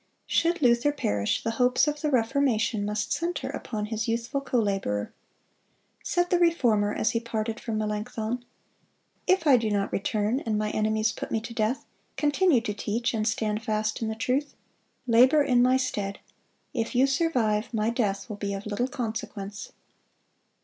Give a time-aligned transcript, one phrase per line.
[0.25, 5.13] Should Luther perish, the hopes of the Reformation must center upon his youthful co laborer.
[6.03, 8.43] Said the Reformer as he parted from Melanchthon:
[9.27, 11.85] "If I do not return, and my enemies put me to death,
[12.17, 14.55] continue to teach, and stand fast in the truth.
[15.05, 16.17] Labor in my stead....
[16.73, 19.71] If you survive, my death will be of little consequence."